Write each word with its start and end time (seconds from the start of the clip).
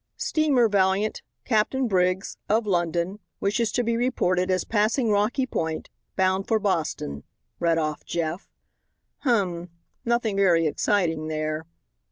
"'Steamer 0.17 0.67
Valiant, 0.67 1.21
Captain 1.45 1.87
Briggs, 1.87 2.35
of 2.49 2.65
London, 2.65 3.19
wishes 3.39 3.71
to 3.71 3.83
be 3.83 3.95
reported 3.95 4.49
as 4.49 4.63
passing 4.63 5.11
Rocky 5.11 5.45
Point, 5.45 5.91
bound 6.15 6.47
for 6.47 6.57
Boston,'" 6.57 7.23
read 7.59 7.77
off 7.77 8.03
Jeff. 8.03 8.49
"Hum 9.19 9.69
nothing 10.03 10.37
very 10.37 10.65
exciting 10.65 11.27
there." 11.27 11.67